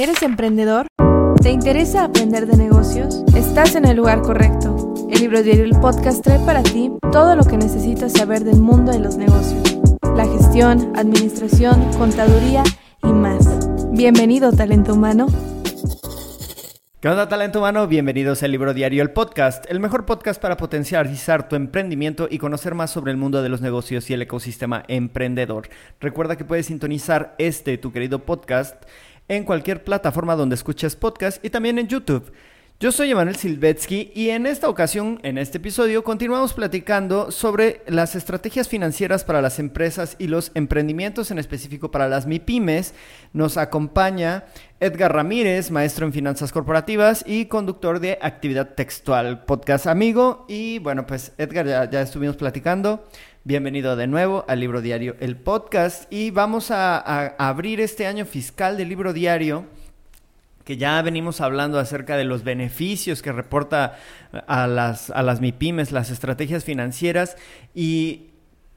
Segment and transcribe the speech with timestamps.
[0.00, 0.86] ¿Eres emprendedor?
[1.42, 3.22] ¿Te interesa aprender de negocios?
[3.36, 4.94] Estás en el lugar correcto.
[5.10, 8.92] El libro diario El Podcast trae para ti todo lo que necesitas saber del mundo
[8.92, 9.62] de los negocios.
[10.16, 12.62] La gestión, administración, contaduría
[13.02, 13.46] y más.
[13.90, 15.26] Bienvenido, talento humano.
[17.00, 17.86] ¿Qué onda, talento humano?
[17.86, 22.74] Bienvenidos al Libro Diario, el podcast, el mejor podcast para potencializar tu emprendimiento y conocer
[22.74, 25.68] más sobre el mundo de los negocios y el ecosistema emprendedor.
[25.98, 28.82] Recuerda que puedes sintonizar este, tu querido podcast,
[29.30, 32.32] en cualquier plataforma donde escuches podcast y también en YouTube.
[32.80, 38.16] Yo soy Emanuel Silvetsky y en esta ocasión, en este episodio, continuamos platicando sobre las
[38.16, 42.94] estrategias financieras para las empresas y los emprendimientos, en específico para las MIPIMES.
[43.34, 44.46] Nos acompaña
[44.80, 50.46] Edgar Ramírez, maestro en finanzas corporativas y conductor de Actividad Textual, podcast amigo.
[50.48, 53.04] Y bueno, pues Edgar, ya, ya estuvimos platicando.
[53.42, 56.12] Bienvenido de nuevo al Libro Diario, el podcast.
[56.12, 56.98] Y vamos a,
[57.38, 59.64] abrir este año fiscal del Libro Diario
[60.62, 63.96] que ya venimos hablando acerca de los beneficios que reporta
[64.46, 67.38] a las, a las MIPIMES, las estrategias financieras,
[67.74, 68.28] y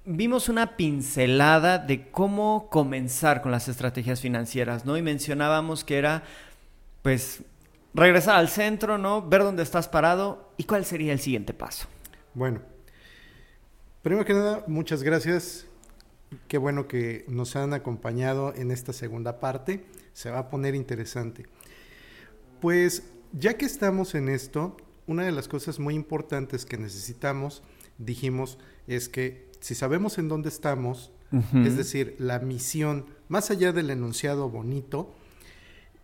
[0.06, 4.96] vimos una pincelada de cómo comenzar con las estrategias financieras, ¿no?
[4.96, 6.24] Y mencionábamos que era,
[7.02, 7.44] pues,
[7.94, 9.22] regresar al centro, ¿no?
[9.22, 11.88] Ver dónde estás parado y cuál sería el siguiente paso.
[12.34, 12.62] Bueno,
[14.04, 15.66] primero que nada, muchas gracias.
[16.48, 19.86] Qué bueno que nos han acompañado en esta segunda parte.
[20.14, 21.46] Se va a poner interesante.
[22.60, 27.64] Pues ya que estamos en esto, una de las cosas muy importantes que necesitamos,
[27.98, 31.12] dijimos, es que si sabemos en dónde estamos,
[31.66, 35.16] es decir, la misión, más allá del enunciado bonito,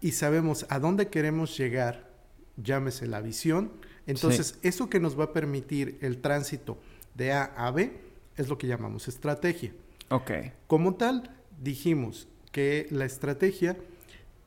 [0.02, 2.10] y sabemos a dónde queremos llegar,
[2.58, 3.72] llámese la visión,
[4.08, 6.80] entonces eso que nos va a permitir el tránsito
[7.20, 7.92] de A a B
[8.36, 9.74] es lo que llamamos estrategia.
[10.10, 10.32] Ok.
[10.66, 13.78] Como tal, dijimos que la estrategia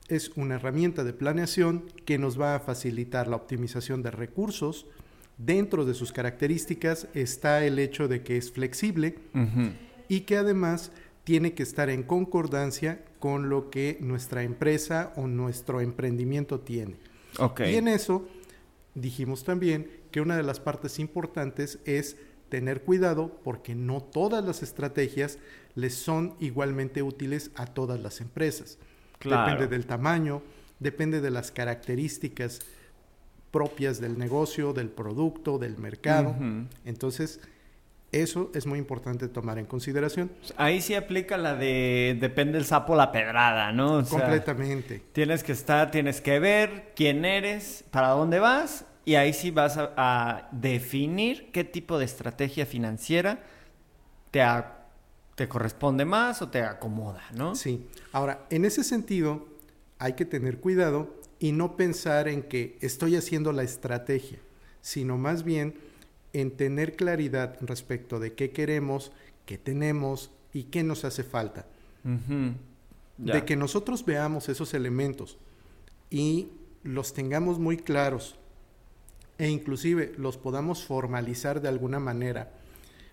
[0.09, 4.87] es una herramienta de planeación que nos va a facilitar la optimización de recursos.
[5.39, 9.19] Dentro de sus características está el hecho de que es flexible
[10.09, 10.91] y que además
[11.25, 16.97] tiene que estar en concordancia con lo que nuestra empresa o nuestro emprendimiento tiene.
[17.39, 17.75] Okay.
[17.75, 18.27] Y en eso
[18.95, 22.17] dijimos también que una de las partes importantes es
[22.53, 25.39] tener cuidado porque no todas las estrategias
[25.75, 28.77] les son igualmente útiles a todas las empresas.
[29.19, 29.51] Claro.
[29.51, 30.43] Depende del tamaño,
[30.79, 32.59] depende de las características
[33.51, 36.37] propias del negocio, del producto, del mercado.
[36.85, 37.41] Entonces,
[38.11, 40.31] eso es muy importante tomar en consideración.
[40.59, 43.95] Ahí sí aplica la de depende el sapo la pedrada, ¿no?
[43.95, 45.03] O sea, Completamente.
[45.13, 49.77] Tienes que estar, tienes que ver quién eres, para dónde vas, y ahí sí vas
[49.79, 53.43] a, a definir qué tipo de estrategia financiera
[54.31, 54.87] te, a-
[55.35, 57.55] te corresponde más o te acomoda, ¿no?
[57.55, 57.87] Sí.
[58.13, 59.47] Ahora, en ese sentido,
[59.99, 64.39] hay que tener cuidado y no pensar en que estoy haciendo la estrategia,
[64.81, 65.75] sino más bien
[66.33, 69.13] en tener claridad respecto de qué queremos,
[69.47, 71.67] qué tenemos y qué nos hace falta.
[73.19, 75.37] De que nosotros veamos esos elementos
[76.11, 76.49] y
[76.83, 78.39] los tengamos muy claros
[79.43, 82.53] e inclusive los podamos formalizar de alguna manera.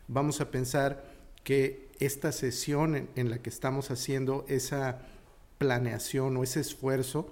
[0.08, 1.04] Vamos a pensar
[1.44, 5.00] que esta sesión en, en la que estamos haciendo esa
[5.58, 7.32] planeación o ese esfuerzo,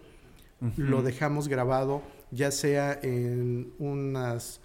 [0.78, 4.62] lo dejamos grabado ya sea en unas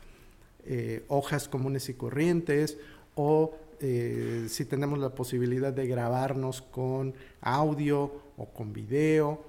[0.65, 2.79] eh, hojas comunes y corrientes
[3.15, 9.45] o eh, si tenemos la posibilidad de grabarnos con audio o con video,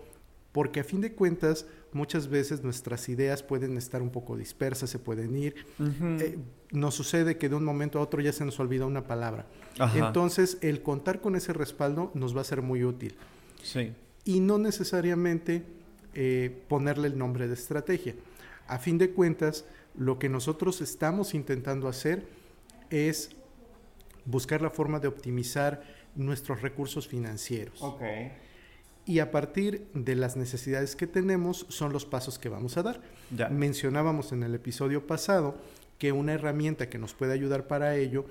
[0.51, 4.99] porque a fin de cuentas muchas veces nuestras ideas pueden estar un poco dispersas, se
[4.99, 5.55] pueden ir.
[5.79, 6.37] Eh,
[6.71, 9.45] nos sucede que de un momento a otro ya se nos olvida una palabra.
[9.79, 10.07] Ajá.
[10.07, 13.15] Entonces, el contar con ese respaldo nos va a ser muy útil.
[13.61, 13.93] Sí.
[14.25, 15.63] Y no necesariamente
[16.13, 18.15] eh, ponerle el nombre de estrategia.
[18.67, 19.65] A fin de cuentas,
[19.95, 22.25] lo que nosotros estamos intentando hacer
[22.89, 23.31] es
[24.25, 25.83] buscar la forma de optimizar
[26.15, 27.81] nuestros recursos financieros.
[29.05, 33.02] Y a partir de las necesidades que tenemos son los pasos que vamos a dar.
[33.35, 33.50] Ya.
[33.50, 35.55] Mencionábamos en el episodio pasado
[35.97, 38.26] que una herramienta que nos puede ayudar para ello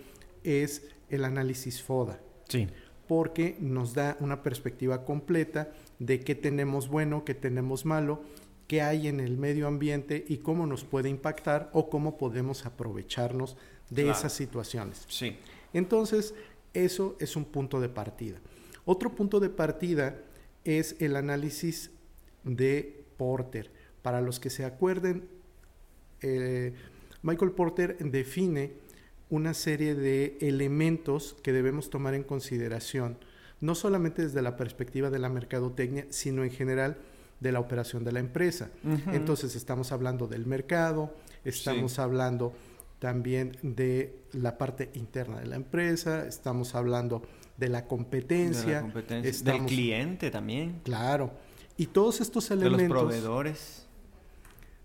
[0.45, 2.69] es el análisis FODA, Sí.
[3.07, 8.23] porque nos da una perspectiva completa de qué tenemos bueno, qué tenemos malo,
[8.67, 13.57] qué hay en el medio ambiente y cómo nos puede impactar o cómo podemos aprovecharnos
[13.91, 14.19] de Claro.
[14.19, 15.05] esas situaciones.
[15.09, 15.37] Sí.
[15.75, 16.35] Entonces,
[16.73, 18.39] eso es un punto de partida.
[18.87, 20.17] Otro punto de partida
[20.65, 21.91] es el análisis
[22.45, 23.71] de Porter.
[24.03, 25.29] Para los que se acuerden,
[26.21, 26.75] eh,
[27.23, 28.73] Michael Porter define
[29.31, 33.17] una serie de elementos que debemos tomar en consideración,
[33.61, 36.99] no solamente desde la perspectiva de la mercadotecnia, sino en general
[37.41, 38.71] de la operación de la empresa.
[39.13, 42.53] Entonces estamos hablando del mercado, estamos hablando
[42.99, 47.23] también de la parte interna de la empresa, estamos hablando
[47.63, 50.81] de la competencia, del cliente también.
[50.83, 51.31] Claro.
[51.77, 52.81] Y todos estos elementos...
[52.81, 53.87] De los proveedores.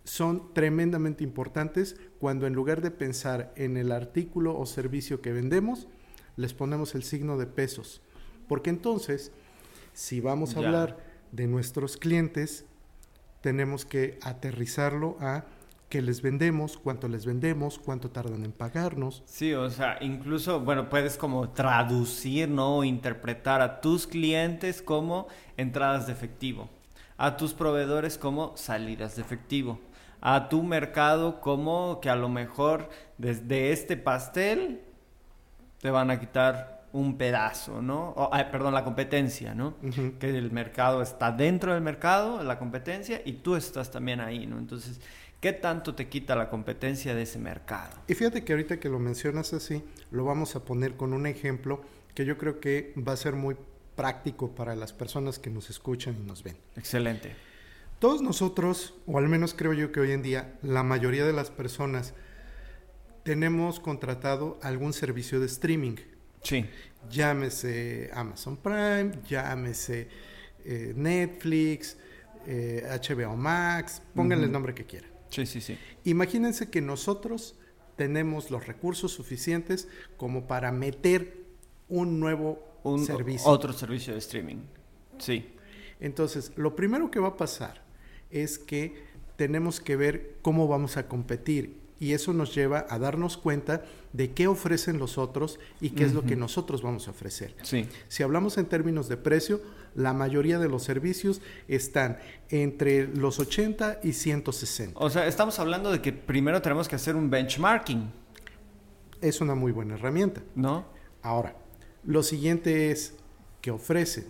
[0.03, 5.87] Son tremendamente importantes cuando en lugar de pensar en el artículo o servicio que vendemos,
[6.35, 8.03] les ponemos el signo de pesos.
[8.47, 9.31] Porque entonces,
[9.93, 10.97] si vamos a hablar
[11.31, 12.65] de nuestros clientes,
[13.41, 15.45] tenemos que aterrizarlo a
[15.89, 19.23] qué les vendemos, cuánto les vendemos, cuánto tardan en pagarnos.
[19.25, 22.77] Sí, o sea, incluso, bueno, puedes como traducir, ¿no?
[22.77, 26.69] O interpretar a tus clientes como entradas de efectivo,
[27.17, 29.79] a tus proveedores como salidas de efectivo,
[30.21, 34.81] a tu mercado como que a lo mejor desde este pastel
[35.79, 38.15] te van a quitar un pedazo, ¿no?
[38.51, 39.75] perdón, la competencia, ¿no?
[40.19, 44.57] Que el mercado está dentro del mercado, la competencia, y tú estás también ahí, ¿no?
[44.57, 44.99] Entonces,
[45.39, 47.97] ¿qué tanto te quita la competencia de ese mercado?
[48.07, 51.81] Y fíjate que ahorita que lo mencionas así, lo vamos a poner con un ejemplo
[52.13, 53.55] que yo creo que va a ser muy
[53.95, 56.57] práctico para las personas que nos escuchan y nos ven.
[56.75, 57.35] Excelente.
[57.99, 61.49] Todos nosotros, o al menos creo yo que hoy en día, la mayoría de las
[61.49, 62.13] personas
[63.23, 65.95] tenemos contratado algún servicio de streaming.
[66.43, 66.65] Sí.
[67.09, 70.07] Llámese Amazon Prime, llámese
[70.63, 71.97] eh, Netflix,
[72.45, 75.16] HBO eh, Max, pónganle el nombre que quieran.
[75.29, 75.77] Sí, sí, sí.
[76.03, 77.55] Imagínense que nosotros
[77.95, 79.87] tenemos los recursos suficientes
[80.17, 81.45] como para meter
[81.89, 83.49] un nuevo un, servicio.
[83.49, 84.57] Otro servicio de streaming.
[85.17, 85.53] Sí.
[85.99, 87.83] Entonces, lo primero que va a pasar
[88.29, 88.95] es que
[89.35, 93.83] tenemos que ver cómo vamos a competir y eso nos lleva a darnos cuenta
[94.13, 97.55] de qué ofrecen los otros y qué es lo que nosotros vamos a ofrecer.
[97.63, 97.87] Sí.
[98.07, 99.61] Si hablamos en términos de precio,
[99.95, 104.99] la mayoría de los servicios están entre los 80 y 160.
[104.99, 108.11] O sea, estamos hablando de que primero tenemos que hacer un benchmarking.
[109.21, 110.43] Es una muy buena herramienta.
[110.55, 110.85] ¿No?
[111.23, 111.55] Ahora,
[112.03, 113.15] lo siguiente es
[113.61, 114.25] qué ofrecen.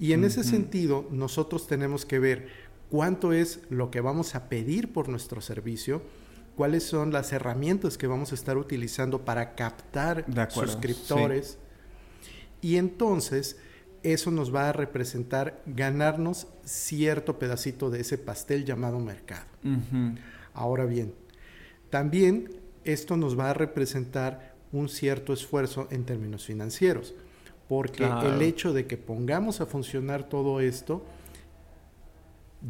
[0.00, 2.48] Y en ese sentido, nosotros tenemos que ver
[2.90, 6.02] cuánto es lo que vamos a pedir por nuestro servicio,
[6.60, 11.56] cuáles son las herramientas que vamos a estar utilizando para captar suscriptores.
[12.60, 13.56] Y entonces
[14.02, 19.46] eso nos va a representar ganarnos cierto pedacito de ese pastel llamado mercado.
[20.52, 21.14] Ahora bien,
[21.88, 22.50] también
[22.84, 27.14] esto nos va a representar un cierto esfuerzo en términos financieros,
[27.70, 31.02] porque el hecho de que pongamos a funcionar todo esto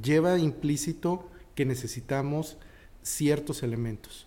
[0.00, 2.56] lleva implícito que necesitamos
[3.02, 4.26] ciertos elementos.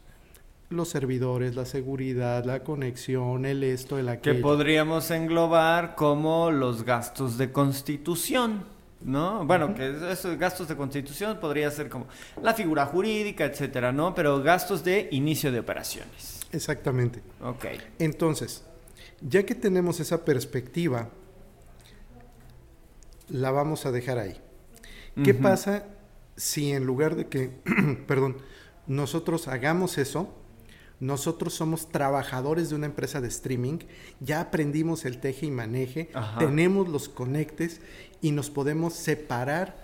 [0.70, 4.38] Los servidores, la seguridad, la conexión, el esto, el aquello.
[4.38, 8.64] Que podríamos englobar como los gastos de constitución,
[9.02, 9.46] ¿no?
[9.46, 12.08] Bueno, que esos gastos de constitución podría ser como
[12.42, 14.16] la figura jurídica, etcétera, ¿no?
[14.16, 16.42] Pero gastos de inicio de operaciones.
[16.52, 17.22] Exactamente.
[17.42, 17.66] Ok.
[18.00, 18.64] Entonces,
[19.22, 21.10] ya que tenemos esa perspectiva,
[23.30, 24.40] la vamos a dejar ahí.
[25.24, 25.86] ¿Qué pasa
[26.36, 27.52] si en lugar de que,
[28.08, 28.38] perdón,
[28.88, 30.34] nosotros hagamos eso,
[31.00, 33.80] nosotros somos trabajadores de una empresa de streaming,
[34.20, 36.10] ya aprendimos el teje y maneje,
[36.40, 37.82] tenemos los conectes
[38.22, 39.84] y nos podemos separar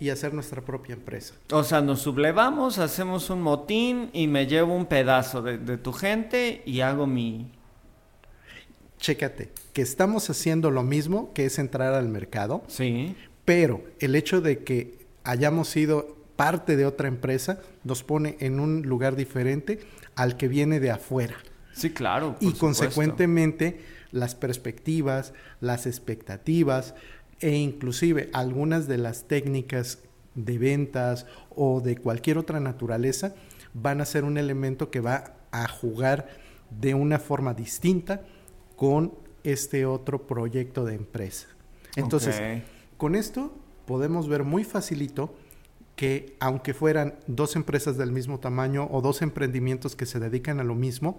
[0.00, 1.34] y hacer nuestra propia empresa.
[1.50, 5.92] O sea, nos sublevamos, hacemos un motín y me llevo un pedazo de, de tu
[5.92, 7.50] gente y hago mi...
[8.98, 12.62] Chécate, que estamos haciendo lo mismo, que es entrar al mercado.
[12.66, 13.16] Sí.
[13.44, 18.82] Pero el hecho de que hayamos sido parte de otra empresa nos pone en un
[18.82, 19.80] lugar diferente
[20.14, 21.34] al que viene de afuera.
[21.72, 22.36] Sí, claro.
[22.38, 23.80] y consecuentemente
[24.12, 26.94] las perspectivas, las expectativas
[27.40, 29.98] e inclusive algunas de las técnicas
[30.36, 33.34] de ventas o de cualquier otra naturaleza
[33.74, 36.28] van a ser un elemento que va a jugar
[36.70, 38.22] de una forma distinta
[38.76, 41.48] con este otro proyecto de empresa.
[41.96, 42.40] Entonces,
[42.96, 43.52] con esto
[43.86, 45.34] podemos ver muy facilito
[45.98, 50.62] que aunque fueran dos empresas del mismo tamaño o dos emprendimientos que se dedican a
[50.62, 51.18] lo mismo,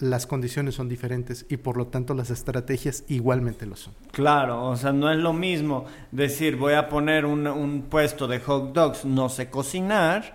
[0.00, 3.94] las condiciones son diferentes y por lo tanto las estrategias igualmente lo son.
[4.10, 8.72] Claro, o sea, no es lo mismo decir voy a poner un, puesto de hot
[8.72, 10.34] dogs, no sé cocinar,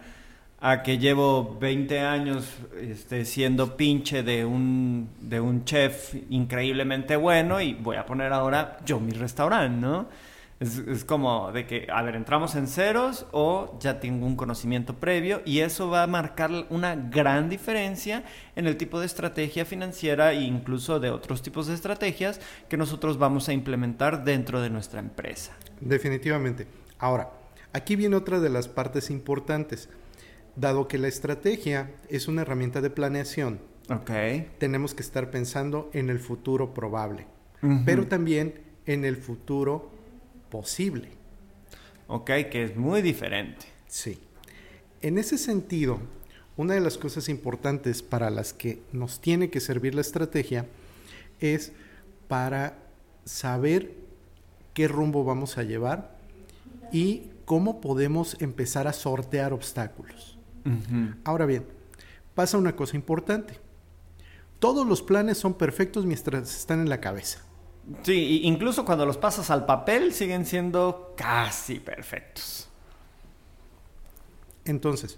[0.62, 2.48] a que llevo 20 años
[2.80, 8.78] este, siendo pinche de un, de un chef increíblemente bueno y voy a poner ahora
[8.86, 10.08] yo mi restaurante, ¿no?
[10.64, 14.96] Es, es, como de que, a ver, entramos en ceros o ya tengo un conocimiento
[14.96, 18.24] previo y eso va a marcar una gran diferencia
[18.56, 22.40] en el tipo de estrategia financiera e incluso de otros tipos de estrategias
[22.70, 25.52] que nosotros vamos a implementar dentro de nuestra empresa.
[25.82, 26.66] Definitivamente.
[26.98, 27.32] Ahora,
[27.74, 29.90] aquí viene otra de las partes importantes.
[30.56, 34.52] Dado que la estrategia es una herramienta de planeación, okay.
[34.60, 37.26] tenemos que estar pensando en el futuro probable,
[37.62, 37.84] uh -huh.
[37.86, 39.92] pero también en el futuro
[40.54, 41.10] posible.
[42.06, 43.66] Ok, que es muy diferente.
[43.88, 44.20] Sí.
[45.02, 45.98] En ese sentido,
[46.58, 50.68] una de las cosas importantes para las que nos tiene que servir la estrategia
[51.40, 51.72] es
[52.28, 52.78] para
[53.26, 53.96] saber
[54.76, 56.20] qué rumbo vamos a llevar
[56.92, 60.38] y cómo podemos empezar a sortear obstáculos.
[60.66, 61.16] Uh -huh.
[61.24, 61.66] Ahora bien,
[62.36, 63.56] pasa una cosa importante.
[64.60, 67.44] Todos los planes son perfectos mientras están en la cabeza.
[68.04, 72.70] Sí, incluso cuando los pasas al papel siguen siendo casi perfectos.
[74.66, 75.18] Entonces,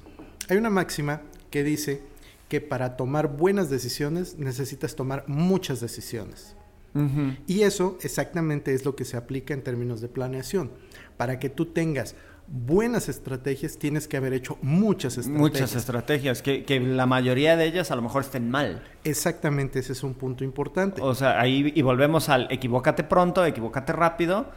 [0.49, 2.01] hay una máxima que dice
[2.49, 6.55] que para tomar buenas decisiones necesitas tomar muchas decisiones.
[6.93, 7.37] Uh -huh.
[7.45, 10.71] Y eso exactamente es lo que se aplica en términos de planeación.
[11.17, 12.15] Para que tú tengas
[12.47, 15.39] buenas estrategias, tienes que haber hecho muchas estrategias.
[15.39, 18.83] Muchas estrategias, que, que, la mayoría de ellas a lo mejor estén mal.
[19.03, 21.01] Exactamente, ese es un punto importante.
[21.01, 24.49] O sea, ahí y volvemos al equivócate pronto, equivócate rápido,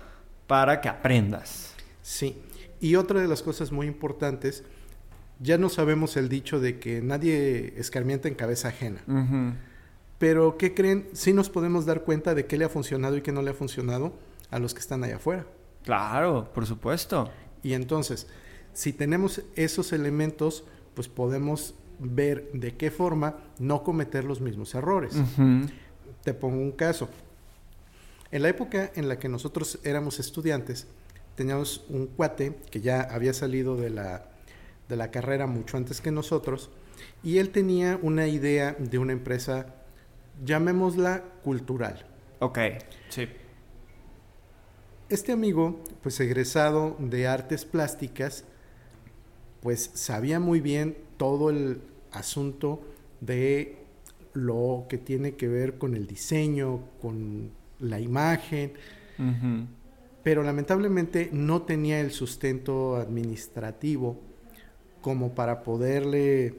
[0.47, 1.75] para que aprendas.
[2.03, 2.41] Sí,
[2.81, 4.65] y otra de las cosas muy importantes,
[5.41, 9.03] ya no sabemos el dicho de que nadie escarmienta en cabeza ajena.
[9.07, 9.55] Uh -huh.
[10.19, 11.09] Pero, ¿qué creen?
[11.13, 13.55] Sí nos podemos dar cuenta de qué le ha funcionado y qué no le ha
[13.55, 14.13] funcionado
[14.51, 15.47] a los que están allá afuera.
[15.85, 17.31] Claro, por supuesto.
[17.63, 18.27] Y entonces,
[18.73, 25.15] si tenemos esos elementos, pues podemos ver de qué forma no cometer los mismos errores.
[25.15, 25.71] Uh -huh.
[26.23, 27.09] Te pongo un caso.
[28.31, 30.87] En la época en la que nosotros éramos estudiantes,
[31.35, 34.29] teníamos un cuate que ya había salido de la,
[34.89, 36.71] de la carrera mucho antes que nosotros,
[37.23, 39.75] y él tenía una idea de una empresa,
[40.45, 42.05] llamémosla cultural.
[42.41, 42.59] Ok,
[43.09, 43.29] sí.
[45.11, 48.45] Este amigo, pues egresado de artes plásticas,
[49.63, 51.81] pues sabía muy bien todo el
[52.13, 52.83] asunto
[53.23, 53.77] de
[54.35, 57.51] lo que tiene que ver con el diseño, con
[57.81, 58.75] la imagen,
[59.19, 59.67] uh -huh.
[60.23, 64.19] pero lamentablemente no tenía el sustento administrativo
[65.01, 66.55] como para poderle,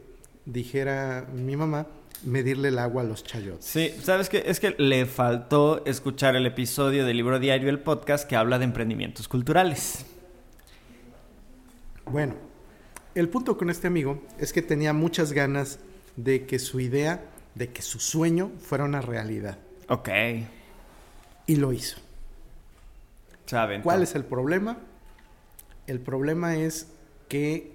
[0.46, 1.86] dijera mi mamá,
[2.24, 3.66] medirle el agua a los chayotes.
[3.66, 4.44] Sí, ¿sabes qué?
[4.46, 8.66] Es que le faltó escuchar el episodio del libro diario, el podcast, que habla de
[8.66, 10.06] emprendimientos culturales.
[12.06, 12.36] Bueno,
[13.16, 15.80] el punto con este amigo es que tenía muchas ganas
[16.16, 17.24] de que su idea,
[17.56, 19.58] de que su sueño fuera una realidad.
[19.88, 20.10] Ok.
[21.48, 21.98] Y lo hizo.
[23.46, 23.82] ¿Saben?
[23.82, 24.78] ¿Cuál es el problema?
[25.88, 26.88] El problema es
[27.28, 27.74] que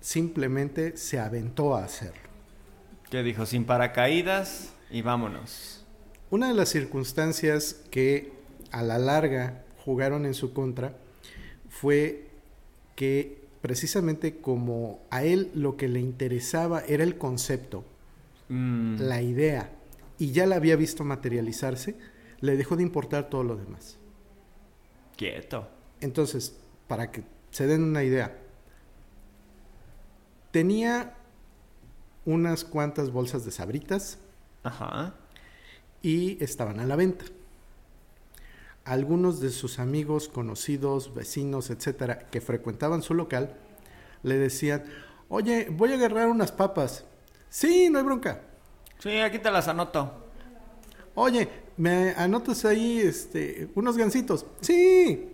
[0.00, 2.23] simplemente se aventó a hacerlo.
[3.14, 3.46] ¿Qué dijo?
[3.46, 5.84] Sin paracaídas y vámonos.
[6.30, 8.32] Una de las circunstancias que
[8.72, 10.96] a la larga jugaron en su contra
[11.68, 12.26] fue
[12.96, 17.84] que precisamente como a él lo que le interesaba era el concepto,
[18.48, 18.96] mm.
[18.96, 19.70] la idea,
[20.18, 21.96] y ya la había visto materializarse,
[22.40, 23.96] le dejó de importar todo lo demás.
[25.16, 25.68] Quieto.
[26.00, 26.56] Entonces,
[26.88, 28.36] para que se den una idea,
[30.50, 31.14] tenía
[32.26, 34.18] unas cuantas bolsas de sabritas.
[34.62, 35.14] Ajá.
[36.02, 37.24] Y estaban a la venta.
[38.84, 43.56] Algunos de sus amigos, conocidos, vecinos, etcétera, que frecuentaban su local,
[44.22, 44.84] le decían:
[45.28, 47.04] Oye, voy a agarrar unas papas.
[47.48, 48.42] Sí, no hay bronca.
[48.98, 50.12] Sí, aquí te las anoto.
[51.14, 54.46] Oye, ¿me anotas ahí este, unos gancitos?
[54.60, 55.30] Sí.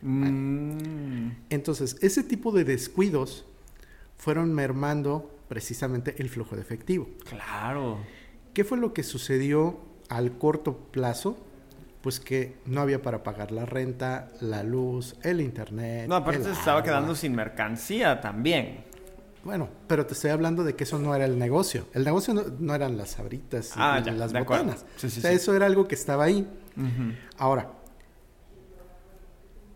[0.00, 1.30] Mm.
[1.50, 3.44] Entonces, ese tipo de descuidos
[4.16, 7.08] fueron mermando precisamente el flujo de efectivo.
[7.28, 7.98] Claro.
[8.54, 11.36] ¿Qué fue lo que sucedió al corto plazo?
[12.02, 16.06] Pues que no había para pagar la renta, la luz, el internet.
[16.08, 18.84] No, aparte se estaba quedando sin mercancía también.
[19.42, 21.88] Bueno, pero te estoy hablando de que eso no era el negocio.
[21.94, 24.86] El negocio no, no eran las sabritas y Ah, ya, las botanas.
[24.98, 25.36] Sí, sí, o sea, sí.
[25.36, 26.46] eso era algo que estaba ahí.
[27.36, 27.72] Ahora,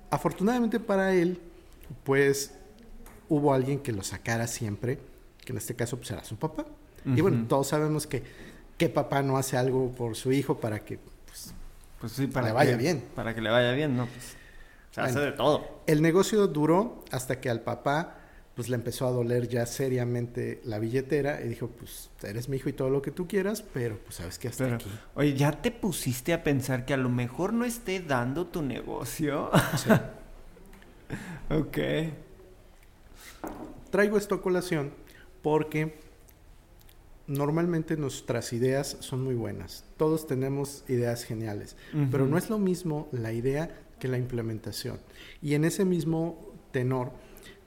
[0.08, 1.40] afortunadamente para él,
[2.04, 2.54] pues
[3.28, 5.00] hubo alguien que lo sacara siempre,
[5.44, 6.64] que en este caso pues era su papá.
[7.04, 8.22] Y bueno, todos sabemos que
[8.78, 11.54] qué papá no hace algo por su hijo para que pues,
[12.00, 13.04] Pues sí, para Le que vaya bien.
[13.14, 14.06] Para que le vaya bien, ¿no?
[14.06, 14.36] Pues
[14.90, 15.82] se hace de todo.
[15.86, 18.18] el negocio duró hasta que al papá
[18.54, 22.68] pues le empezó a doler ya seriamente la billetera y dijo, pues eres mi hijo
[22.68, 24.88] y todo lo que tú quieras, pero pues sabes que hasta aquí.
[25.14, 29.50] Oye, ¿ya te pusiste a pensar que a lo mejor no esté dando tu negocio?
[29.76, 29.90] Sí.
[31.52, 31.78] ok.
[33.90, 34.92] Traigo esto a colación
[35.44, 35.92] porque
[37.26, 39.84] normalmente nuestras ideas son muy buenas.
[39.98, 41.76] Todos tenemos ideas geniales,
[42.10, 43.68] pero no es lo mismo la idea
[44.00, 44.98] que la implementación.
[45.42, 47.12] Y en ese mismo tenor,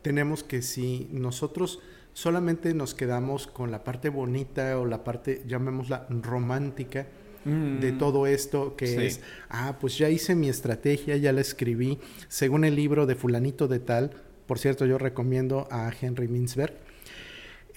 [0.01, 1.79] tenemos que si nosotros
[2.13, 7.05] solamente nos quedamos con la parte bonita o la parte, llamémosla romántica,
[7.45, 7.97] de mm.
[7.99, 12.75] todo esto que es, ah, pues ya hice mi estrategia, ya la escribí, según el
[12.75, 14.11] libro de fulanito de tal,
[14.47, 16.73] por cierto, yo recomiendo a Henry Mintzberg,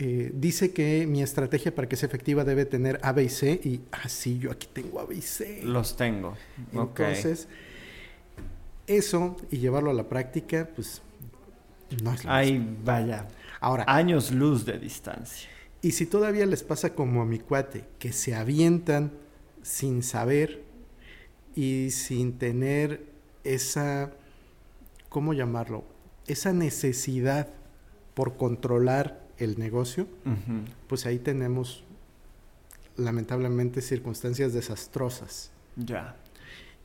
[0.02, 3.60] eh, dice que mi estrategia para que sea efectiva debe tener A, B y C,
[3.62, 5.60] y así ah, yo aquí tengo A, B y C.
[5.62, 6.38] Los tengo.
[6.72, 7.48] Entonces,
[8.86, 11.02] eso y llevarlo a la práctica, pues
[12.02, 13.28] no es lo Ay, vaya.
[13.60, 13.84] Ahora.
[13.86, 15.50] Años luz de distancia.
[15.82, 19.12] Y si todavía les pasa como a mi cuate, que se avientan
[19.62, 20.62] sin saber
[21.54, 23.04] y sin tener
[23.44, 24.12] esa,
[25.10, 25.84] ¿cómo llamarlo?
[26.26, 27.48] Esa necesidad
[28.14, 30.06] por controlar el negocio,
[30.86, 31.84] pues ahí tenemos
[32.96, 35.50] lamentablemente circunstancias desastrosas.
[35.76, 36.16] Ya.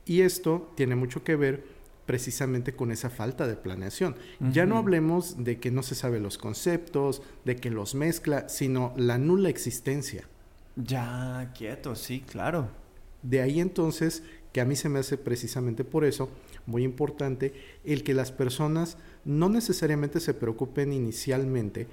[0.04, 1.64] Y esto tiene mucho que ver
[2.06, 4.16] precisamente con esa falta de planeación.
[4.40, 8.94] Ya no hablemos de que no se sabe los conceptos, de que los mezcla, sino
[8.96, 10.28] la nula existencia.
[10.76, 12.68] Ya, quieto, sí, claro.
[13.22, 14.22] De ahí entonces
[14.52, 16.30] que a mí se me hace precisamente por eso
[16.64, 17.52] muy importante
[17.84, 21.88] el que las personas no necesariamente se preocupen inicialmente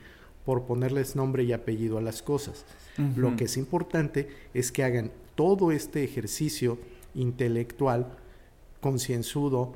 [0.46, 2.66] por ponerles nombre y apellido a las cosas.
[3.16, 6.78] Lo que es importante es que hagan todo este ejercicio
[7.16, 8.18] intelectual,
[8.82, 9.74] concienzudo,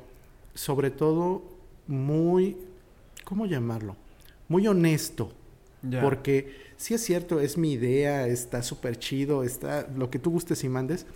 [0.54, 1.42] sobre todo
[1.86, 2.56] muy,
[3.24, 3.96] ¿cómo llamarlo?
[4.48, 5.32] Muy honesto.
[6.02, 10.64] Porque si es cierto, es mi idea, está súper chido, está lo que tú gustes
[10.64, 11.06] y mandes,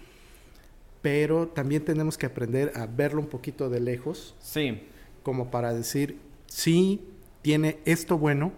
[1.03, 4.35] pero también tenemos que aprender a verlo un poquito de lejos.
[4.41, 4.83] Sí.
[5.23, 7.01] Como para decir, sí,
[7.43, 8.53] tiene esto bueno,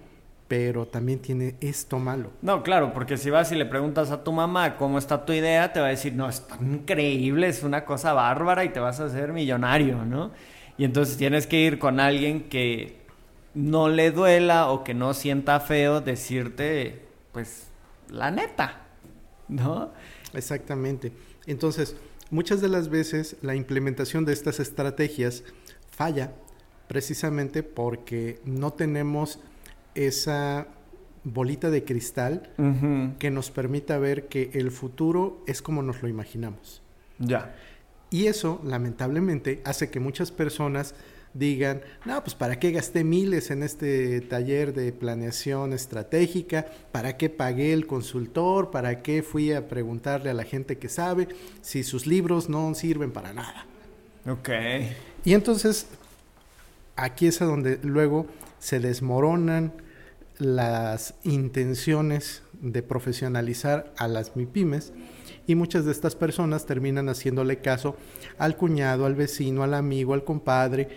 [0.48, 2.30] pero también tiene esto malo.
[2.42, 5.72] No, claro, porque si vas y le preguntas a tu mamá cómo está tu idea,
[5.72, 9.06] te va a decir, no, está increíble, es una cosa bárbara y te vas a
[9.06, 10.32] hacer millonario, ¿no?
[10.76, 12.98] Y entonces tienes que ir con alguien que
[13.54, 17.68] no le duela o que no sienta feo decirte, pues,
[18.10, 18.82] la neta,
[19.48, 19.92] ¿no?
[20.34, 21.12] Exactamente.
[21.46, 21.96] Entonces,
[22.30, 25.44] muchas de las veces la implementación de estas estrategias
[25.90, 26.32] falla
[26.88, 29.38] precisamente porque no tenemos
[29.94, 30.66] esa
[31.24, 32.50] bolita de cristal
[33.18, 36.82] que nos permita ver que el futuro es como nos lo imaginamos.
[37.18, 37.54] Ya.
[38.10, 40.94] Y eso, lamentablemente, hace que muchas personas
[41.32, 47.28] digan, no, pues para qué gasté miles en este taller de planeación estratégica, para qué
[47.28, 51.28] pagué el consultor, para qué fui a preguntarle a la gente que sabe,
[51.60, 53.66] si sus libros no sirven para nada.
[54.28, 54.50] Ok.
[55.24, 55.88] Y entonces,
[56.96, 58.26] aquí es a donde luego
[58.58, 59.72] se desmoronan
[60.38, 64.92] las intenciones de profesionalizar a las MIPIMES
[65.46, 67.96] y muchas de estas personas terminan haciéndole caso
[68.38, 70.88] al cuñado, al vecino, al amigo, al compadre,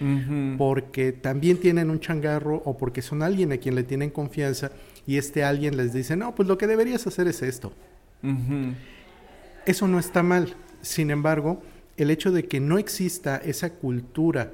[0.58, 4.72] porque también tienen un changarro o porque son alguien a quien le tienen confianza
[5.06, 7.74] y este alguien les dice, no, pues lo que deberías hacer es esto.
[9.66, 10.56] Eso no está mal.
[10.82, 11.62] Sin embargo,
[11.98, 14.54] el hecho de que no exista esa cultura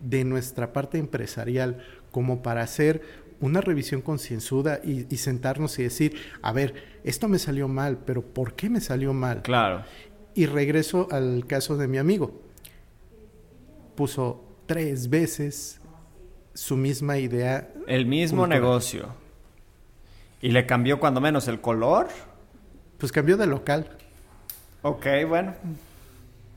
[0.00, 6.52] de nuestra parte empresarial como para hacer una revisión concienzuda y, sentarnos y decir, a
[6.52, 9.42] ver, esto me salió mal, pero ¿por qué me salió mal?
[9.42, 9.84] Claro.
[10.34, 12.42] Y regreso al caso de mi amigo.
[13.94, 15.80] Puso tres veces
[16.54, 17.70] su misma idea.
[17.86, 19.14] El mismo negocio.
[20.40, 22.08] ¿Y le cambió cuando menos el color?
[22.98, 23.88] Pues cambió de local.
[24.82, 25.54] Ok, bueno.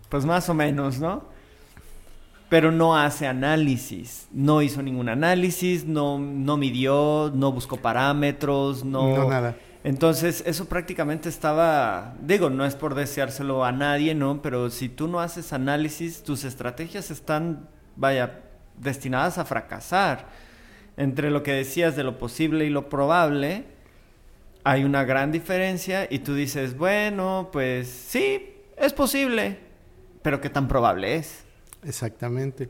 [0.09, 1.30] Pues más o menos, ¿no?
[2.51, 9.15] Pero no hace análisis, no hizo ningún análisis, no, no midió, no buscó parámetros, no...
[9.15, 9.55] No, nada.
[9.85, 14.41] Entonces, eso prácticamente estaba, digo, no es por deseárselo a nadie, ¿no?
[14.41, 18.41] Pero si tú no haces análisis, tus estrategias están, vaya,
[18.77, 20.27] destinadas a fracasar.
[20.97, 23.63] Entre lo que decías de lo posible y lo probable,
[24.65, 29.57] hay una gran diferencia y tú dices, bueno, pues sí, es posible,
[30.21, 31.45] pero ¿qué tan probable es?
[31.83, 32.69] Exactamente.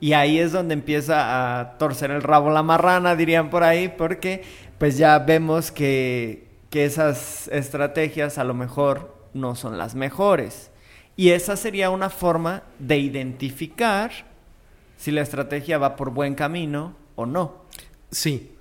[0.00, 4.42] Y ahí es donde empieza a torcer el rabo la marrana, dirían por ahí, porque
[4.78, 10.70] pues ya vemos que, que esas estrategias a lo mejor no son las mejores.
[11.16, 14.12] Y esa sería una forma de identificar
[14.96, 17.64] si la estrategia va por buen camino o no.
[18.10, 18.52] Sí,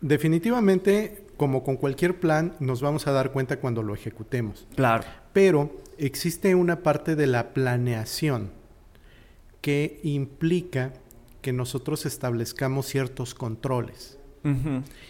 [0.00, 4.66] definitivamente, como con cualquier plan, nos vamos a dar cuenta cuando lo ejecutemos.
[4.74, 5.04] Claro.
[5.34, 8.50] Pero existe una parte de la planeación
[9.66, 10.92] que implica
[11.42, 14.16] que nosotros establezcamos ciertos controles.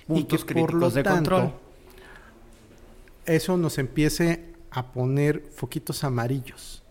[0.08, 1.52] Y que por lo de tanto, control.
[3.26, 6.82] eso nos empiece a poner foquitos amarillos.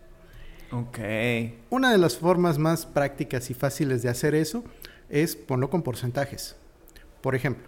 [0.70, 0.98] Ok.
[1.70, 4.62] Una de las formas más prácticas y fáciles de hacer eso
[5.08, 6.54] es ponlo con porcentajes.
[7.20, 7.66] Por ejemplo,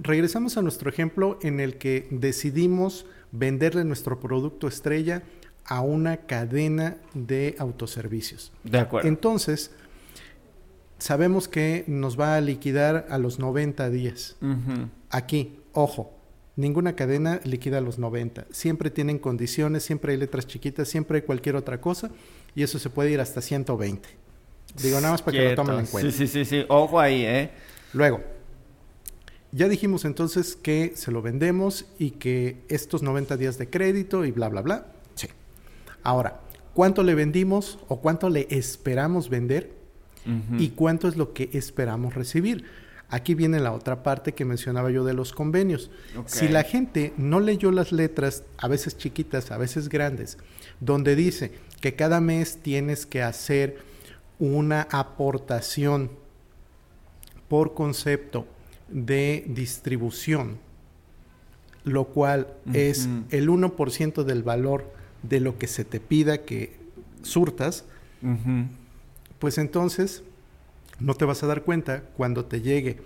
[0.00, 5.22] regresamos a nuestro ejemplo en el que decidimos venderle nuestro producto estrella
[5.66, 8.52] a una cadena de autoservicios.
[8.64, 9.08] De acuerdo.
[9.08, 9.70] Entonces,
[10.98, 14.36] sabemos que nos va a liquidar a los 90 días.
[15.10, 16.12] Aquí, ojo,
[16.56, 18.46] ninguna cadena liquida a los 90.
[18.50, 22.10] Siempre tienen condiciones, siempre hay letras chiquitas, siempre hay cualquier otra cosa
[22.54, 24.08] y eso se puede ir hasta 120.
[24.82, 26.10] Digo, nada más para que lo tomen en cuenta.
[26.10, 26.64] Sí, sí, sí, sí.
[26.68, 27.50] Ojo ahí, ¿eh?
[27.92, 28.22] Luego,
[29.52, 34.32] ya dijimos entonces que se lo vendemos y que estos 90 días de crédito y
[34.32, 34.86] bla, bla, bla.
[36.04, 36.40] Ahora,
[36.74, 39.82] ¿cuánto le vendimos o cuánto le esperamos vender?
[40.58, 42.64] Y cuánto es lo que esperamos recibir.
[43.10, 45.90] Aquí viene la otra parte que mencionaba yo de los convenios.
[46.24, 50.38] Si la gente no leyó las letras, a veces chiquitas, a veces grandes,
[50.80, 53.78] donde dice que cada mes tienes que hacer
[54.38, 56.10] una aportación
[57.48, 58.46] por concepto
[58.88, 60.58] de distribución,
[61.84, 64.90] lo cual es el 1% del valor
[65.28, 66.76] de lo que se te pida que
[67.22, 67.84] surtas,
[69.38, 70.22] pues entonces
[71.00, 72.98] no te vas a dar cuenta cuando te llegue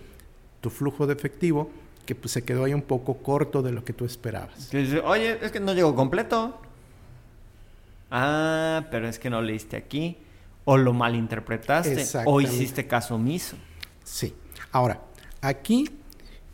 [0.61, 1.71] tu flujo de efectivo
[2.05, 4.71] que pues se quedó ahí un poco corto de lo que tú esperabas.
[5.05, 6.59] Oye, es que no llegó completo.
[8.11, 10.17] Ah, pero es que no leíste aquí.
[10.65, 12.07] O lo malinterpretaste.
[12.25, 13.57] O hiciste caso omiso.
[14.05, 14.35] Sí.
[14.73, 15.03] Ahora,
[15.43, 15.91] aquí,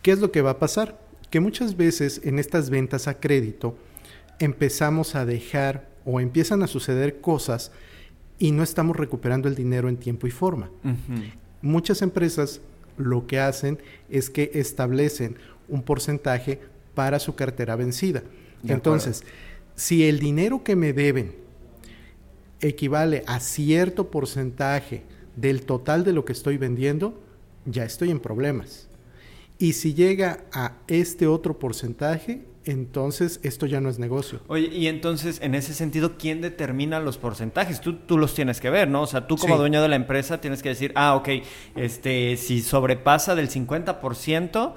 [0.03, 1.01] ¿qué es lo que va a pasar?
[1.31, 3.77] Que muchas veces en estas ventas a crédito
[4.45, 7.73] empezamos a dejar o empiezan a suceder cosas
[8.39, 10.71] y no estamos recuperando el dinero en tiempo y forma.
[11.63, 12.61] Muchas empresas
[12.97, 13.79] lo que hacen
[14.11, 15.37] es que establecen
[15.69, 16.61] un porcentaje
[16.95, 18.23] para su cartera vencida.
[18.63, 19.25] De Entonces,
[19.75, 21.35] si el dinero que me deben
[22.61, 25.03] equivale a cierto porcentaje
[25.37, 27.21] del total de lo que estoy vendiendo,
[27.67, 28.89] ya estoy en problemas.
[29.59, 34.41] Y si llega a este otro porcentaje, entonces esto ya no es negocio.
[34.49, 37.81] Oye, y entonces, en ese sentido, ¿quién determina los porcentajes?
[37.81, 39.03] Tú, tú los tienes que ver, ¿no?
[39.03, 39.59] O sea, tú como Sí.
[39.61, 41.29] dueño de la empresa tienes que decir, ah, ok,
[41.77, 44.75] este, si sobrepasa del 50%,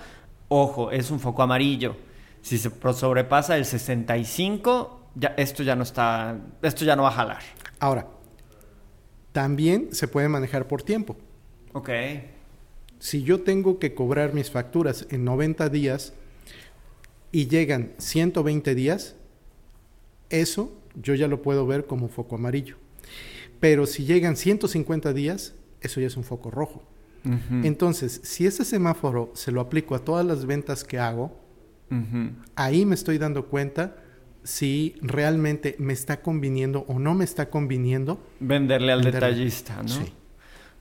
[0.50, 1.96] ojo, es un foco amarillo.
[2.42, 7.14] Si se sobrepasa el 65%, ya, esto ya no está, esto ya no va a
[7.14, 7.42] jalar.
[7.80, 8.08] Ahora,
[9.32, 11.16] también se puede manejar por tiempo.
[11.74, 11.90] Ok.
[13.00, 16.14] si yo tengo que cobrar mis facturas en 90 días
[17.32, 19.16] y llegan 120 días,
[20.30, 22.78] eso yo ya lo puedo ver como foco amarillo.
[23.60, 26.84] Pero si llegan 150 días, eso ya es un foco rojo.
[27.64, 31.38] Entonces, si ese semáforo se lo aplico a todas las ventas que hago,
[32.56, 33.98] ahí me estoy dando cuenta
[34.44, 38.24] si realmente me está conviniendo o no me está conviniendo.
[38.40, 39.28] Venderle al Venderle.
[39.28, 39.90] detallista, ¿no?
[39.90, 40.14] Sí.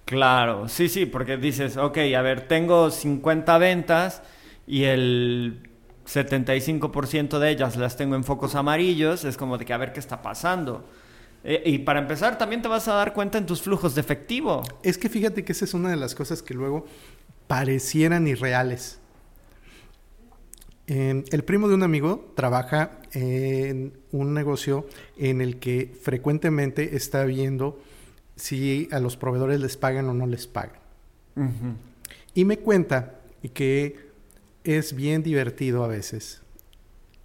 [0.05, 4.23] Claro, sí, sí, porque dices, ok, a ver, tengo 50 ventas
[4.65, 5.69] y el
[6.07, 10.01] 75% de ellas las tengo en focos amarillos, es como de que a ver qué
[10.01, 10.85] está pasando.
[11.45, 14.63] Eh, y para empezar, también te vas a dar cuenta en tus flujos de efectivo.
[14.83, 16.87] Es que fíjate que esa es una de las cosas que luego
[17.47, 19.01] parecieran irreales.
[20.89, 27.25] Eh, el primo de un amigo trabaja en un negocio en el que frecuentemente está
[27.25, 27.81] viendo
[28.37, 30.79] si a los proveedores les pagan o no les pagan.
[32.35, 33.21] Y me cuenta
[33.53, 34.06] que
[34.67, 36.43] es bien divertido a veces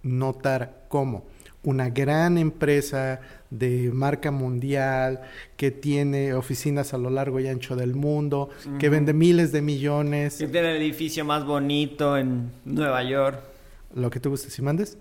[0.02, 1.24] notar cómo
[1.64, 5.20] una gran empresa de marca mundial
[5.56, 8.50] que tiene oficinas a lo largo y ancho del mundo,
[8.80, 13.40] que vende miles de millones, Que tiene el edificio más bonito en Nueva York.
[13.94, 14.98] lo que tú gustes y mandes,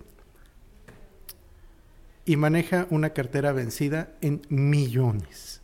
[2.26, 5.62] y maneja una cartera vencida en millones.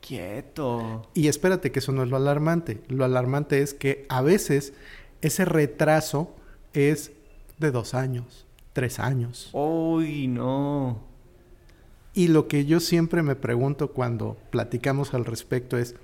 [0.00, 1.10] Quieto.
[1.12, 2.80] Y espérate que eso no es lo alarmante.
[2.88, 4.72] Lo alarmante es que a veces
[5.22, 6.34] ese retraso
[6.72, 7.12] es
[7.58, 9.50] de dos años, tres años.
[9.52, 11.00] Uy, no.
[12.14, 15.94] Y lo que yo siempre me pregunto cuando platicamos al respecto es,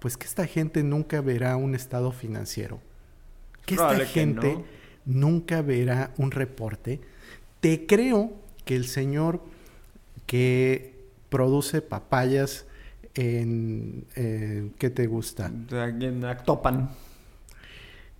[0.00, 2.80] pues que esta gente nunca verá un estado financiero.
[3.66, 4.64] Que esta que gente no.
[5.04, 7.00] nunca verá un reporte.
[7.60, 8.32] Te creo
[8.64, 9.42] que el señor
[10.26, 10.94] que
[11.28, 12.66] produce papayas
[13.14, 15.50] en, eh, ¿qué te gusta?
[15.70, 16.90] En Actopan.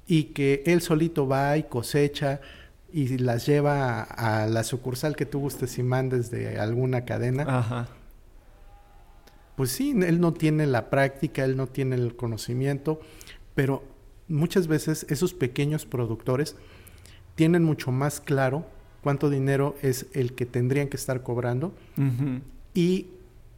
[0.09, 2.41] Y que él solito va y cosecha
[2.93, 7.45] y las lleva a, la sucursal que tú gustes y mandes de alguna cadena.
[7.47, 7.89] Ajá.
[9.55, 13.01] Pues sí, él no tiene la práctica, él no tiene el conocimiento,
[13.55, 13.85] pero
[14.29, 16.57] muchas veces esos pequeños productores
[17.35, 18.67] tienen mucho más claro
[19.03, 21.75] cuánto dinero es el que tendrían que estar cobrando
[22.75, 23.09] y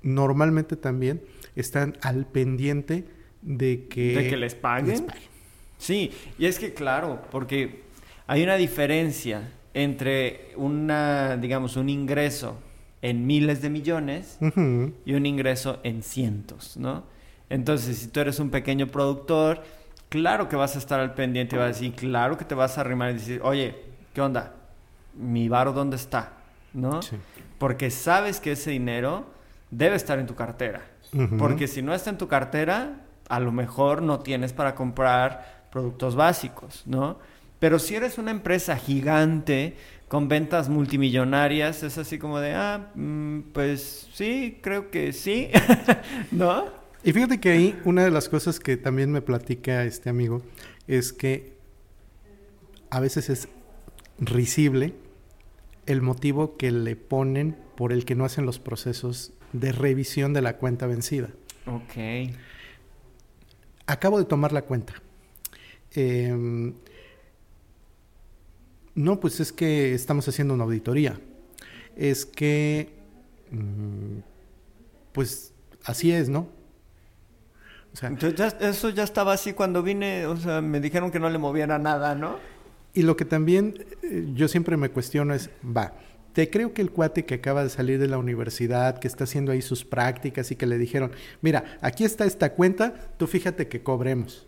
[0.03, 1.23] normalmente también
[1.57, 3.05] están al pendiente
[3.43, 5.07] de que, ¿De que les paguen.
[5.81, 7.85] Sí, y es que claro, porque
[8.27, 12.59] hay una diferencia entre una, digamos, un ingreso
[13.03, 14.39] en miles de millones
[15.07, 17.05] y un ingreso en cientos, ¿no?
[17.49, 19.63] Entonces, si tú eres un pequeño productor,
[20.11, 22.77] claro que vas a estar al pendiente y vas a decir, claro que te vas
[22.77, 23.75] a arrimar y decir, oye,
[24.13, 24.55] ¿qué onda?
[25.15, 26.35] ¿Mi varo dónde está?
[26.75, 27.01] ¿No?
[27.59, 29.25] Porque sabes que ese dinero
[29.71, 30.83] debe estar en tu cartera.
[31.39, 36.17] Porque si no está en tu cartera, a lo mejor no tienes para comprar productos
[36.17, 37.19] básicos, ¿no?
[37.59, 39.77] Pero si eres una empresa gigante
[40.09, 45.51] con ventas multimillonarias, es así como de, ah, mm, pues sí, creo que sí,
[46.31, 46.65] ¿no?
[47.05, 50.43] Y fíjate que ahí una de las cosas que también me platica este amigo
[50.87, 51.57] es que
[52.91, 53.49] a veces es
[54.19, 54.95] risible
[55.87, 60.43] el motivo que le ponen por el que no hacen los procesos de revisión de
[60.43, 61.31] la cuenta vencida.
[61.67, 62.35] Ok.
[63.87, 64.95] Acabo de tomar la cuenta.
[65.95, 66.75] Em,
[68.95, 71.21] no, pues es que estamos haciendo una auditoría.
[71.97, 72.91] Es que,
[73.51, 74.19] mm,
[75.13, 75.53] pues
[75.85, 76.49] así es, ¿no?
[77.93, 81.29] O sea, Entonces eso ya estaba así cuando vine, o sea, me dijeron que no
[81.29, 82.39] le moviera nada, ¿no?
[82.95, 85.95] Y lo que también eh, yo siempre me cuestiono es, va,
[86.33, 89.53] te creo que el cuate que acaba de salir de la universidad, que está haciendo
[89.53, 93.83] ahí sus prácticas y que le dijeron, mira, aquí está esta cuenta, tú fíjate que
[93.83, 94.47] cobremos.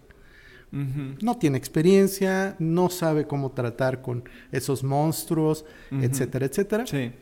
[0.73, 6.87] No tiene experiencia, no sabe cómo tratar con esos monstruos, etcétera, etcétera.
[6.87, 7.13] Sí.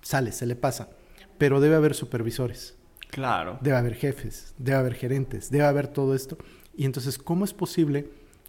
[0.00, 0.88] Sale, se le pasa.
[1.36, 2.74] Pero debe haber supervisores.
[3.10, 3.58] Claro.
[3.60, 6.38] Debe haber jefes, debe haber gerentes, debe haber todo esto.
[6.74, 8.08] Y entonces, ¿cómo es posible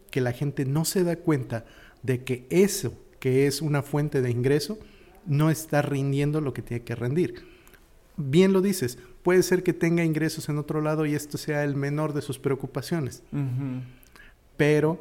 [0.09, 1.65] que la gente no se da cuenta
[2.03, 4.79] de que eso, que es una fuente de ingreso,
[5.25, 7.45] no está rindiendo lo que tiene que rendir.
[8.17, 11.75] Bien lo dices, puede ser que tenga ingresos en otro lado y esto sea el
[11.75, 13.23] menor de sus preocupaciones.
[14.57, 14.99] Pero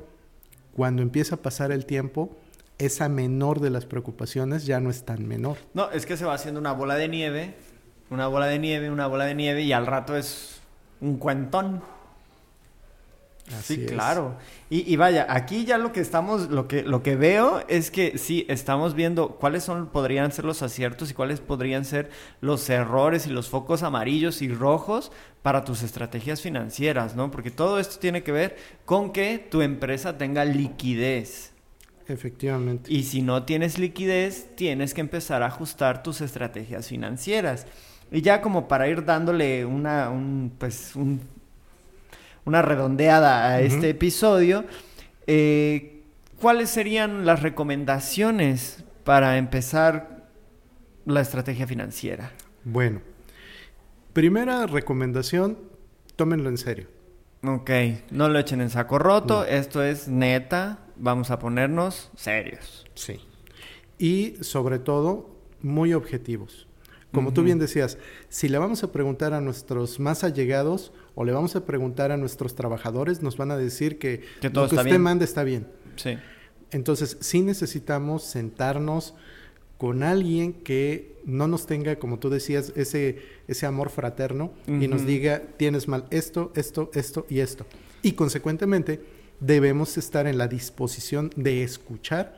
[0.75, 2.37] cuando empieza a pasar el tiempo,
[2.79, 5.59] esa menor de las preocupaciones ya no es tan menor.
[5.75, 7.55] No, es que se va haciendo una bola de nieve,
[8.11, 10.61] una bola de nieve, una bola de nieve y al rato es
[11.01, 11.83] un cuentón
[13.63, 14.37] sí, claro.
[14.71, 18.45] Y, vaya, aquí ya lo que estamos, lo que, lo que veo es que sí,
[18.49, 23.31] estamos viendo cuáles son, podrían ser los aciertos y cuáles podrían ser los errores y
[23.31, 25.11] los focos amarillos y rojos
[25.43, 27.31] para tus estrategias financieras, ¿no?
[27.31, 31.53] Porque todo esto tiene que ver con que tu empresa tenga liquidez.
[32.07, 32.93] Efectivamente.
[32.93, 37.67] Y si no tienes liquidez, tienes que empezar a ajustar tus estrategias financieras.
[38.11, 41.21] Y ya como para ir dándole una, un, pues, un
[42.49, 44.65] una redondeada a este episodio,
[45.27, 46.03] eh,
[46.41, 50.29] ¿cuáles serían las recomendaciones para empezar
[51.05, 52.33] la estrategia financiera?
[52.65, 53.03] Bueno,
[54.15, 55.59] primera recomendación,
[56.17, 56.89] tómenlo en serio.
[57.45, 57.71] Ok,
[58.11, 62.87] no lo echen en saco roto, esto es neta, vamos a ponernos serios.
[62.95, 63.21] Sí.
[63.99, 66.67] Y sobre todo, muy objetivos.
[67.13, 67.97] Como tú bien decías,
[68.29, 72.17] si le vamos a preguntar a nuestros más allegados o le vamos a preguntar a
[72.17, 75.67] nuestros trabajadores, nos van a decir que, lo que usted manda está bien.
[75.97, 76.17] Sí.
[76.71, 79.17] Entonces, sí necesitamos sentarnos
[79.79, 85.07] con alguien que no nos tenga, como tú decías, ese, ese amor fraterno y nos
[85.07, 87.67] diga, tienes mal esto, esto, esto y esto.
[88.01, 89.01] Y consecuentemente,
[89.41, 92.38] debemos estar en la disposición de escuchar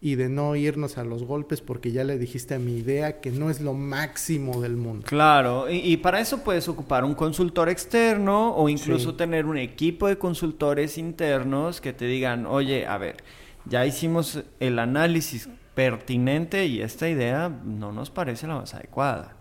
[0.00, 3.30] y de no irnos a los golpes porque ya le dijiste a mi idea que
[3.30, 5.06] no es lo máximo del mundo.
[5.06, 10.18] Claro, y, para eso puedes ocupar un consultor externo o incluso tener un equipo de
[10.18, 13.16] consultores internos que te digan, oye, a ver,
[13.64, 19.36] ya hicimos el análisis pertinente y esta idea no nos parece la más adecuada.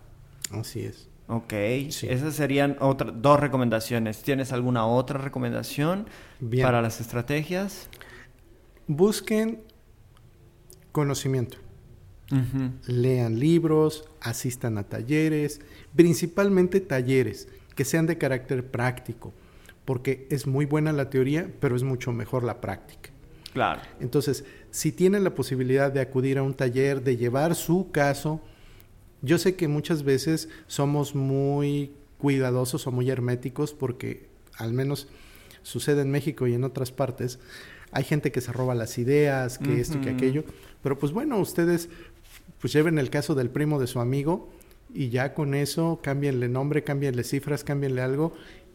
[0.52, 1.10] Así es.
[1.28, 4.22] Ok, esas serían otra, dos recomendaciones.
[4.22, 6.08] ¿Tienes alguna otra recomendación
[6.62, 7.90] para las estrategias?
[8.88, 9.64] Busquen
[10.96, 11.58] conocimiento.
[12.88, 15.60] Lean libros, asistan a talleres,
[15.94, 19.34] principalmente talleres que sean de carácter práctico,
[19.84, 23.10] porque es muy buena la teoría, pero es mucho mejor la práctica.
[23.52, 23.82] Claro.
[24.00, 28.40] Entonces, si tienen la posibilidad de acudir a un taller, de llevar su caso,
[29.22, 35.10] yo sé que muchas veces somos muy cuidadosos o muy herméticos porque al menos
[35.62, 37.40] sucede en México y en otras partes.
[37.96, 40.44] Hay gente que se roba las ideas, que esto y que aquello.
[40.84, 41.90] Pero pues bueno, ustedes
[42.60, 44.50] pues lleven el caso del primo de su amigo
[44.94, 48.34] y ya con eso cámbienle nombre, cámbienle cifras, cámbienle algo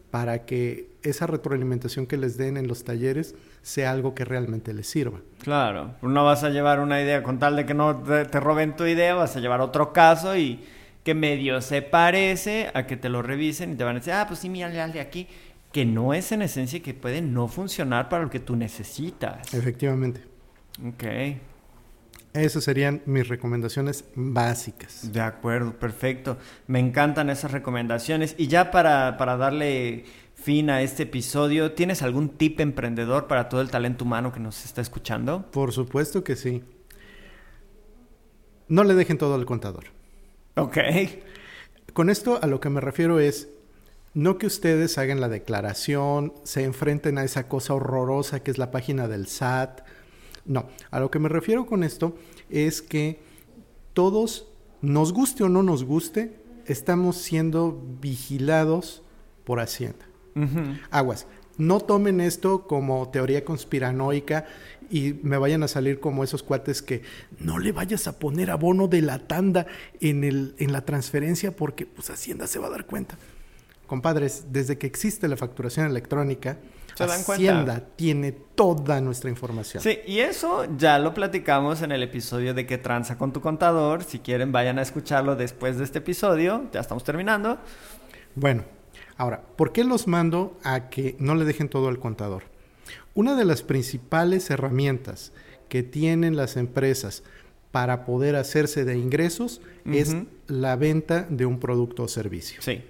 [0.09, 4.87] para que esa retroalimentación que les den en los talleres sea algo que realmente les
[4.87, 5.19] sirva.
[5.43, 8.85] Claro, no vas a llevar una idea con tal de que no te, roben tu
[8.85, 10.59] idea, vas a llevar otro caso y
[11.03, 14.25] que medio se parece a que te lo revisen y te van a decir, ah,
[14.27, 15.27] pues sí, mira, de aquí,
[15.71, 19.53] que no es en esencia que puede no funcionar para lo que tú necesitas.
[19.53, 20.21] Efectivamente.
[20.85, 21.03] Ok.
[22.33, 25.11] Esas serían mis recomendaciones básicas.
[25.11, 26.37] De acuerdo, perfecto.
[26.67, 28.35] Me encantan esas recomendaciones.
[28.37, 30.05] Y ya para, para darle
[30.35, 34.63] fin a este episodio, ¿tienes algún tip emprendedor para todo el talento humano que nos
[34.65, 35.51] está escuchando?
[35.51, 36.63] Por supuesto que sí.
[38.69, 39.85] No le dejen todo al contador.
[40.55, 40.77] Ok.
[41.93, 43.49] Con esto a lo que me refiero es,
[44.13, 48.71] no que ustedes hagan la declaración, se enfrenten a esa cosa horrorosa que es la
[48.71, 49.81] página del SAT,
[50.45, 52.15] no, a lo que me refiero con esto
[52.49, 53.19] es que
[53.93, 54.47] todos,
[54.81, 59.03] nos guste o no nos guste, estamos siendo vigilados
[59.43, 60.05] por Hacienda.
[60.89, 64.45] Aguas, no tomen esto como teoría conspiranoica
[64.89, 67.01] y me vayan a salir como esos cuates que
[67.39, 69.67] no le vayas a poner abono de la tanda
[69.99, 73.17] en, el, en la transferencia porque pues Hacienda se va a dar cuenta.
[73.91, 76.57] Compadres, desde que existe la facturación electrónica,
[76.97, 79.83] Hacienda tiene toda nuestra información.
[79.83, 84.05] Sí, y eso ya lo platicamos en el episodio de que tranza con tu contador.
[84.05, 86.69] Si quieren, vayan a escucharlo después de este episodio.
[86.71, 87.59] Ya estamos terminando.
[88.33, 88.63] Bueno,
[89.17, 92.43] ahora, ¿por qué los mando a que no le dejen todo al contador?
[93.13, 95.33] Una de las principales herramientas
[95.67, 97.23] que tienen las empresas
[97.71, 100.15] para poder hacerse de ingresos es
[100.47, 102.61] la venta de un producto o servicio.
[102.61, 102.83] Sí.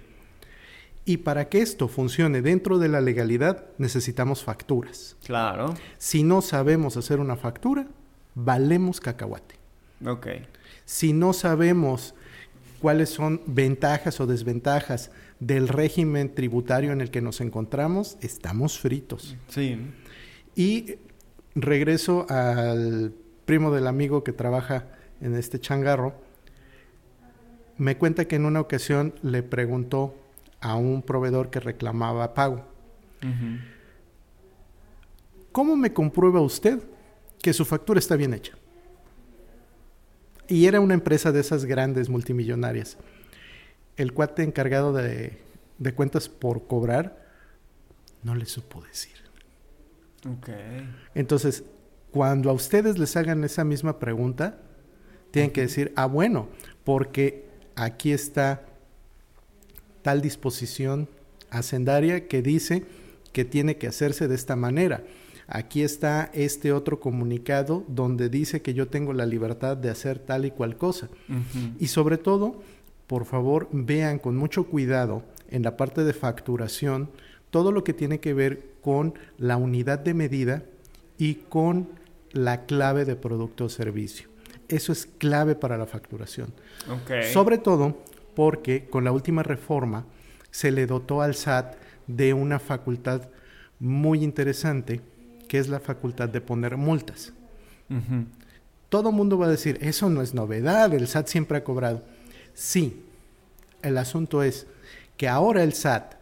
[1.04, 5.16] Y para que esto funcione dentro de la legalidad, necesitamos facturas.
[5.24, 5.74] Claro.
[5.98, 7.88] Si no sabemos hacer una factura,
[8.34, 9.56] valemos cacahuate.
[10.06, 10.28] Ok.
[10.84, 12.14] Si no sabemos
[12.80, 15.10] cuáles son ventajas o desventajas
[15.40, 19.36] del régimen tributario en el que nos encontramos, estamos fritos.
[19.48, 19.78] Sí.
[20.54, 20.96] Y
[21.54, 23.12] regreso al
[23.44, 24.86] primo del amigo que trabaja
[25.20, 26.14] en este changarro.
[27.76, 30.14] Me cuenta que en una ocasión le preguntó
[30.62, 32.64] a un proveedor que reclamaba pago.
[35.50, 36.82] ¿Cómo me comprueba usted
[37.42, 38.54] que su factura está bien hecha?
[40.48, 42.96] Y era una empresa de esas grandes multimillonarias.
[43.96, 45.38] El cuate encargado de,
[45.78, 47.26] de cuentas por cobrar
[48.22, 49.12] no le supo decir.
[51.14, 51.64] Entonces,
[52.12, 54.58] cuando a ustedes les hagan esa misma pregunta,
[55.32, 56.48] tienen que decir, ah, bueno,
[56.84, 58.64] porque aquí está
[60.02, 61.08] tal disposición
[61.50, 62.84] hacendaria que dice
[63.32, 65.04] que tiene que hacerse de esta manera.
[65.46, 70.44] Aquí está este otro comunicado donde dice que yo tengo la libertad de hacer tal
[70.44, 71.08] y cual cosa.
[71.78, 72.62] Y sobre todo,
[73.06, 77.10] por favor, vean con mucho cuidado en la parte de facturación
[77.50, 80.64] todo lo que tiene que ver con la unidad de medida
[81.18, 81.88] y con
[82.32, 84.28] la clave de producto o servicio.
[84.68, 86.54] Eso es clave para la facturación.
[87.32, 87.98] Sobre todo
[88.34, 90.06] porque con la última reforma
[90.50, 91.74] se le dotó al SAT
[92.06, 93.28] de una facultad
[93.78, 95.00] muy interesante,
[95.48, 97.32] que es la facultad de poner multas.
[98.88, 102.02] Todo mundo va a decir, eso no es novedad, el SAT siempre ha cobrado.
[102.54, 103.04] Sí,
[103.82, 104.66] el asunto es
[105.16, 106.14] que ahora el SAT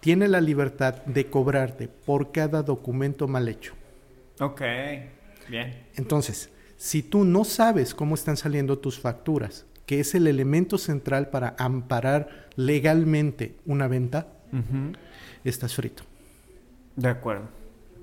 [0.00, 3.74] tiene la libertad de cobrarte por cada documento mal hecho.
[4.40, 4.62] Ok,
[5.48, 5.86] bien.
[5.94, 11.28] Entonces, si tú no sabes cómo están saliendo tus facturas, que es el elemento central
[11.30, 14.28] para amparar legalmente una venta,
[15.44, 16.04] estás frito.
[16.96, 17.48] De acuerdo.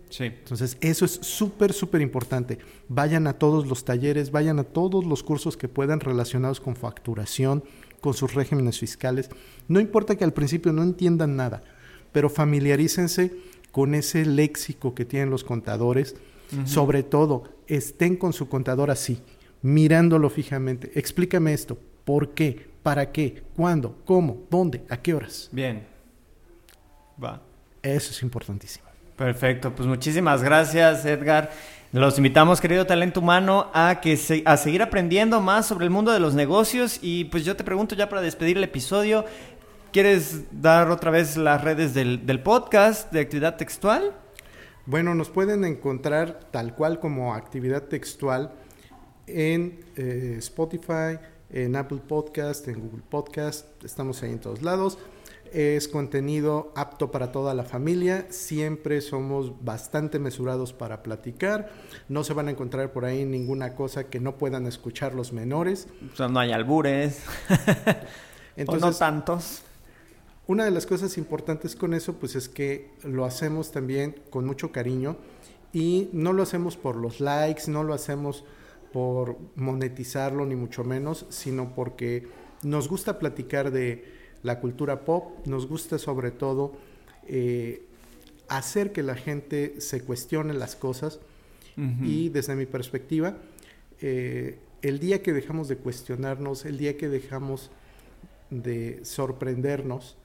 [0.10, 0.26] Sí.
[0.26, 2.58] Entonces, eso es súper, súper importante.
[2.88, 7.64] Vayan a todos los talleres, vayan a todos los cursos que puedan relacionados con facturación,
[8.02, 9.30] con sus regímenes fiscales.
[9.68, 11.62] No importa que al principio no entiendan nada,
[12.12, 13.34] pero familiarícense
[13.72, 16.16] con ese léxico que tienen los contadores.
[16.66, 19.22] Sobre todo, estén con su contador así
[19.62, 20.92] mirándolo fijamente.
[20.96, 21.78] Explícame esto.
[22.06, 22.70] ¿Por qué?
[22.84, 23.44] ¿Para qué?
[23.56, 23.98] ¿Cuándo?
[24.06, 24.46] ¿Cómo?
[24.50, 24.84] ¿Dónde?
[24.90, 25.50] ¿A qué horas?
[25.52, 25.86] Bien.
[27.22, 27.42] Va.
[27.82, 28.86] Eso es importantísimo.
[29.16, 29.74] Perfecto.
[29.76, 31.52] Pues muchísimas gracias, Edgar.
[31.92, 36.20] Los invitamos, querido talento humano, a que a seguir aprendiendo más sobre el mundo de
[36.20, 37.00] los negocios.
[37.02, 39.26] Y pues yo te pregunto ya para despedir el episodio,
[39.92, 44.14] ¿quieres dar otra vez las redes del, del podcast de actividad textual?
[44.86, 48.52] Bueno, nos pueden encontrar tal cual como actividad textual
[49.30, 51.20] en eh, Spotify,
[51.50, 54.98] en Apple Podcast, en Google Podcast, estamos ahí en todos lados.
[55.52, 58.28] Es contenido apto para toda la familia.
[58.30, 61.72] Siempre somos bastante mesurados para platicar.
[62.08, 65.88] No se van a encontrar por ahí ninguna cosa que no puedan escuchar los menores.
[66.14, 67.24] O sea, no hay albures.
[68.56, 69.64] Entonces, o no tantos.
[70.46, 74.72] Una de las cosas importantes con eso, pues es que lo hacemos también con mucho
[74.72, 75.18] cariño
[75.74, 78.44] y no lo hacemos por los likes, no lo hacemos
[78.92, 82.28] por monetizarlo ni mucho menos, sino porque
[82.64, 84.06] nos gusta platicar de
[84.44, 86.74] la cultura pop, nos gusta sobre todo
[87.28, 87.84] eh,
[88.48, 91.20] hacer que la gente se cuestione las cosas.
[92.04, 93.38] Y desde mi perspectiva,
[94.02, 97.72] eh, el día que dejamos de cuestionarnos, el día que dejamos
[98.50, 100.18] de sorprendernos,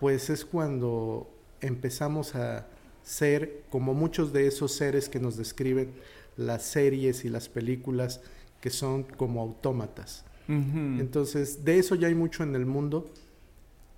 [0.00, 1.30] pues es cuando
[1.60, 2.66] empezamos a
[3.04, 5.92] ser como muchos de esos seres que nos describen
[6.36, 8.20] las series y las películas
[8.60, 10.24] que son como autómatas.
[10.46, 13.10] Entonces, de eso ya hay mucho en el mundo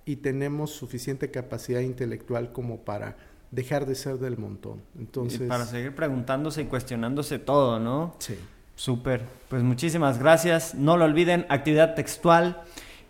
[0.05, 3.17] y tenemos suficiente capacidad intelectual como para
[3.51, 4.81] dejar de ser del montón.
[4.97, 8.15] Entonces, para seguir preguntándose y cuestionándose todo, ¿no?
[8.19, 8.35] Sí.
[8.75, 9.23] Súper.
[9.49, 10.75] Pues muchísimas gracias.
[10.75, 12.63] No lo olviden, actividad textual.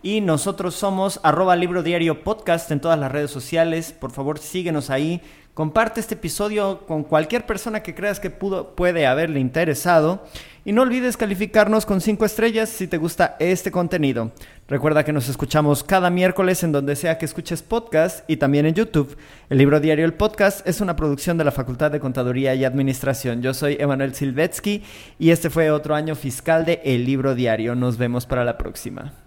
[0.08, 3.91] Y nosotros somos arroba libro diario podcast en todas las redes sociales.
[3.91, 5.22] Por favor, síguenos ahí.
[5.53, 10.24] Comparte este episodio con cualquier persona que creas que pudo, puede haberle interesado.
[10.64, 14.32] Y no olvides calificarnos con 5 estrellas si te gusta este contenido.
[14.70, 18.76] Recuerda que nos escuchamos cada miércoles en donde sea que escuches podcast y también en
[18.76, 19.18] YouTube.
[19.49, 23.41] El libro diario El Podcast es una producción de la Facultad de Contaduría y Administración.
[23.41, 24.84] Yo soy Emanuel Silvetsky
[25.20, 27.76] y este fue otro año fiscal de El Libro Diario.
[27.76, 29.26] Nos vemos para la próxima.